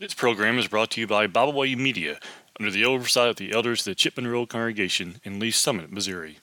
[0.00, 2.18] This program is brought to you by Bible Way Media
[2.58, 6.40] under the oversight of the elders of the Chipman Road Congregation in Lee's Summit, Missouri.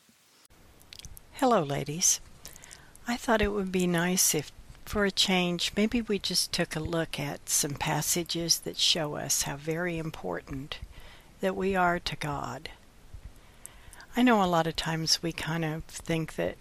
[1.33, 2.21] Hello, ladies.
[3.09, 4.53] I thought it would be nice if,
[4.85, 9.41] for a change, maybe we just took a look at some passages that show us
[9.41, 10.79] how very important
[11.41, 12.69] that we are to God.
[14.15, 16.55] I know a lot of times we kind of think that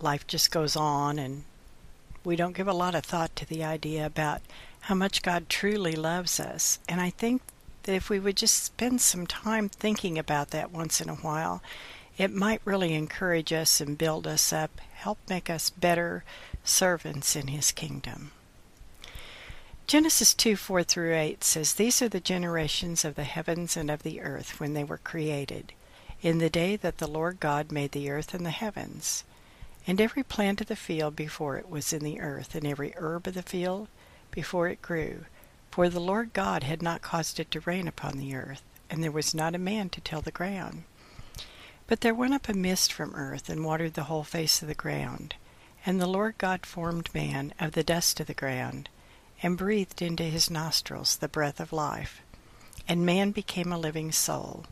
[0.00, 1.42] life just goes on and
[2.22, 4.42] we don't give a lot of thought to the idea about
[4.80, 6.78] how much God truly loves us.
[6.88, 7.42] And I think
[7.84, 11.62] that if we would just spend some time thinking about that once in a while,
[12.16, 16.24] it might really encourage us and build us up, help make us better
[16.64, 18.32] servants in His kingdom.
[19.86, 24.02] Genesis 2 4 through 8 says, These are the generations of the heavens and of
[24.02, 25.72] the earth when they were created,
[26.22, 29.24] in the day that the Lord God made the earth and the heavens.
[29.86, 33.26] And every plant of the field before it was in the earth, and every herb
[33.26, 33.88] of the field
[34.30, 35.24] before it grew.
[35.70, 39.10] For the Lord God had not caused it to rain upon the earth, and there
[39.10, 40.84] was not a man to till the ground.
[41.86, 44.74] But there went up a mist from earth, and watered the whole face of the
[44.74, 45.34] ground.
[45.86, 48.88] And the Lord God formed man of the dust of the ground,
[49.42, 52.20] and breathed into his nostrils the breath of life.
[52.86, 54.66] And man became a living soul.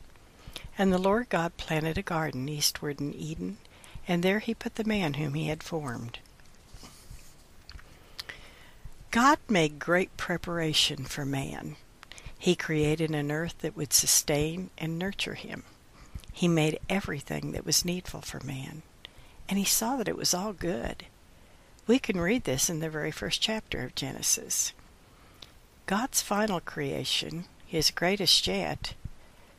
[0.76, 3.58] And the Lord God planted a garden eastward in Eden,
[4.06, 6.18] and there he put the man whom he had formed.
[9.20, 11.74] God made great preparation for man.
[12.38, 15.64] He created an earth that would sustain and nurture him.
[16.32, 18.82] He made everything that was needful for man,
[19.48, 21.06] and he saw that it was all good.
[21.88, 24.72] We can read this in the very first chapter of Genesis.
[25.86, 28.94] God's final creation, his greatest yet,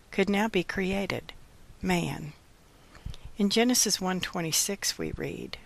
[0.09, 1.33] could now be created,
[1.81, 2.31] man.
[3.37, 5.57] In Genesis 1:26 we read,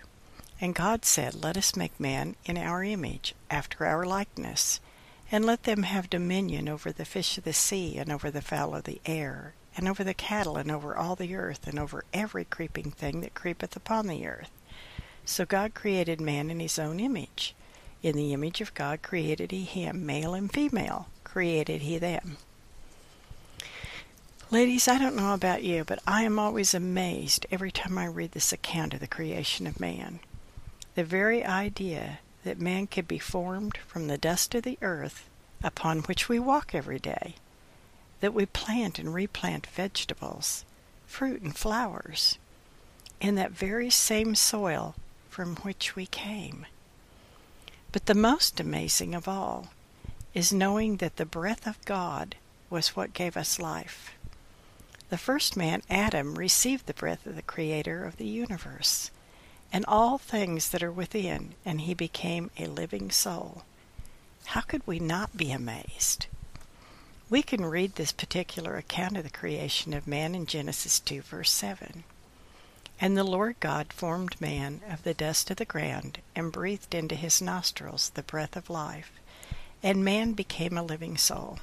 [0.63, 4.79] And God said, Let us make man in our image, after our likeness,
[5.29, 8.73] and let them have dominion over the fish of the sea, and over the fowl
[8.73, 12.45] of the air, and over the cattle, and over all the earth, and over every
[12.45, 14.51] creeping thing that creepeth upon the earth.
[15.25, 17.53] So God created man in his own image.
[18.01, 22.37] In the image of God created he him, male and female created he them.
[24.49, 28.31] Ladies, I don't know about you, but I am always amazed every time I read
[28.31, 30.21] this account of the creation of man.
[30.95, 35.27] The very idea that man could be formed from the dust of the earth
[35.63, 37.35] upon which we walk every day,
[38.19, 40.65] that we plant and replant vegetables,
[41.07, 42.37] fruit and flowers,
[43.19, 44.93] in that very same soil
[45.29, 46.67] from which we came.
[47.91, 49.69] But the most amazing of all
[50.35, 52.35] is knowing that the breath of God
[52.69, 54.11] was what gave us life.
[55.09, 59.09] The first man, Adam, received the breath of the Creator of the universe
[59.73, 63.63] and all things that are within, and he became a living soul.
[64.45, 66.27] How could we not be amazed?
[67.27, 71.49] We can read this particular account of the creation of man in Genesis 2, verse
[71.49, 72.03] 7.
[73.01, 77.15] And the Lord God formed man of the dust of the ground, and breathed into
[77.15, 79.11] his nostrils the breath of life,
[79.81, 81.57] and man became a living soul.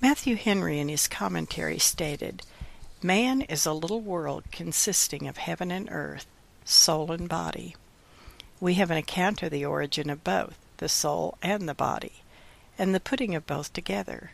[0.00, 2.42] Matthew Henry in his commentary stated,
[3.02, 6.26] Man is a little world consisting of heaven and earth,
[6.64, 7.76] soul and body.
[8.58, 12.24] We have an account of the origin of both, the soul and the body,
[12.76, 14.32] and the putting of both together.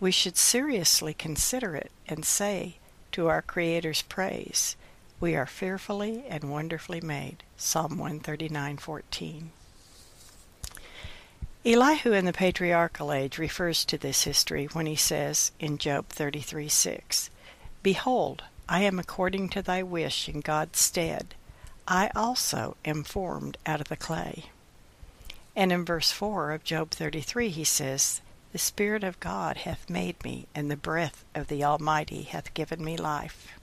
[0.00, 2.78] We should seriously consider it and say,
[3.12, 4.74] to our Creator's praise,
[5.20, 7.44] We are fearfully and wonderfully made.
[7.56, 9.50] Psalm 139:14.
[11.64, 17.30] Elihu in the patriarchal age refers to this history when he says in Job 33:6,
[17.82, 21.34] Behold, I am according to thy wish in God's stead.
[21.88, 24.44] I also am formed out of the clay.
[25.56, 28.20] And in verse 4 of Job 33 he says,
[28.52, 32.84] The Spirit of God hath made me, and the breath of the Almighty hath given
[32.84, 33.58] me life.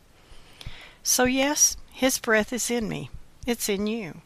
[1.01, 3.09] So, yes, His breath is in me.
[3.45, 4.21] It's in you.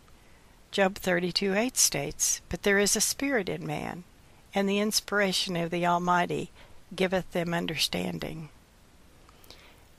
[0.71, 4.03] Job 32:8 states, But there is a spirit in man,
[4.55, 6.50] and the inspiration of the Almighty
[6.95, 8.50] giveth them understanding.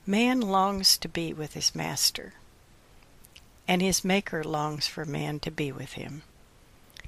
[0.07, 2.33] Man longs to be with his Master,
[3.67, 6.21] and his Maker longs for man to be with him.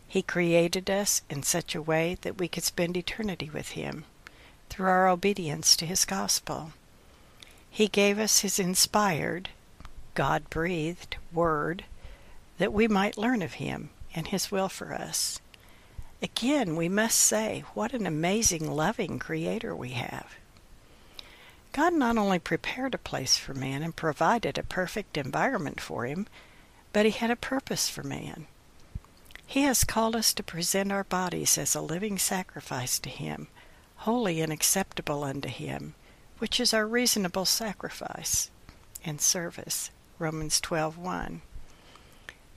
[0.08, 4.06] He created us in such a way that we could spend eternity with him
[4.70, 6.74] through our obedience to his gospel.
[7.70, 9.50] He gave us his inspired,
[10.16, 11.84] God breathed word
[12.58, 15.40] that we might learn of him and his will for us.
[16.24, 20.34] Again, we must say, what an amazing, loving Creator we have.
[21.78, 26.26] God not only prepared a place for man and provided a perfect environment for him,
[26.92, 28.48] but he had a purpose for man.
[29.46, 33.48] He has called us to present our bodies as a living sacrifice to Him,
[33.98, 35.94] holy and acceptable unto Him,
[36.40, 38.50] which is our reasonable sacrifice
[39.06, 39.92] and service.
[40.18, 41.42] Romans 12:1.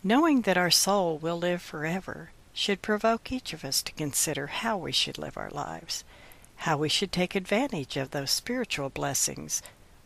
[0.03, 4.79] Knowing that our soul will live forever should provoke each of us to consider how
[4.79, 6.05] we should live our lives,
[6.65, 9.63] how we should take advantage of those spiritual blessings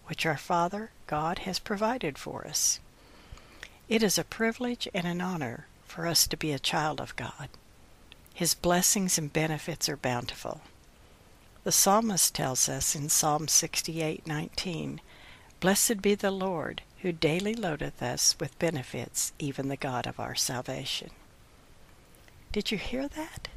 [0.06, 2.78] which our Father God has provided for us.
[3.88, 7.48] It is a privilege and an honor for us to be a child of God.
[8.32, 10.60] His blessings and benefits are bountiful.
[11.64, 15.00] The psalmist tells us in Psalm 68:19,
[15.58, 20.36] "Blessed be the Lord, who daily loadeth us with benefits, even the God of our
[20.36, 21.10] salvation."
[22.52, 23.48] Did you hear that?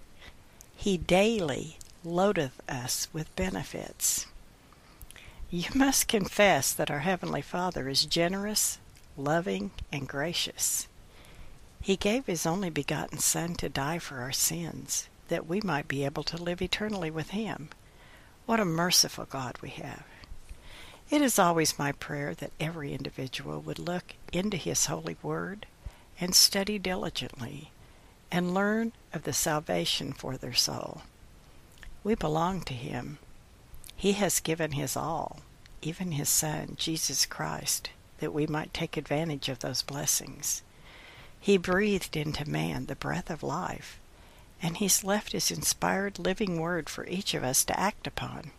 [0.76, 4.28] He daily loadeth us with benefits.
[5.50, 8.80] You must confess that our Heavenly Father is generous,
[9.16, 10.88] loving, and gracious.
[11.82, 16.04] He gave His only begotten Son to die for our sins, that we might be
[16.04, 17.70] able to live eternally with Him.
[18.46, 20.04] What a merciful God we have.
[21.10, 25.66] It is always my prayer that every individual would look into His holy Word
[26.20, 27.72] and study diligently
[28.30, 31.04] and learn of the salvation for their soul.
[32.08, 33.18] We belong to Him.
[33.98, 35.42] He has given His all,
[35.82, 37.90] even His Son, Jesus Christ,
[38.20, 40.62] that we might take advantage of those blessings.
[41.38, 44.00] He breathed into man the breath of life,
[44.62, 48.52] and He's left His inspired living word for each of us to act upon.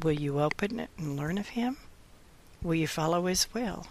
[0.00, 1.78] Will you open it and learn of Him?
[2.62, 3.88] Will you follow His will?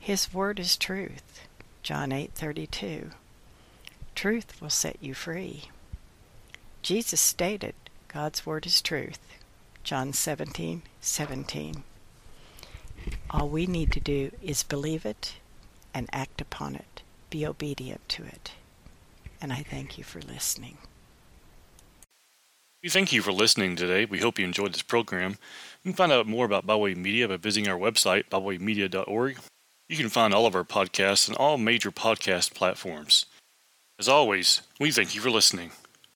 [0.00, 1.46] His word is truth.
[1.82, 3.10] John 8:32.
[4.14, 5.64] Truth will set you free.
[6.84, 7.74] Jesus stated,
[8.08, 9.18] God's word is truth.
[9.84, 10.82] John 17:17.
[11.00, 11.82] 17.
[13.30, 15.36] All we need to do is believe it
[15.94, 17.00] and act upon it.
[17.30, 18.52] Be obedient to it.
[19.40, 20.76] And I thank you for listening.
[22.82, 24.04] We thank you for listening today.
[24.04, 25.38] We hope you enjoyed this program.
[25.84, 29.38] You can find out more about Bible Way Media by visiting our website, biblewaymedia.org.
[29.88, 33.24] You can find all of our podcasts on all major podcast platforms.
[33.98, 35.70] As always, we thank you for listening.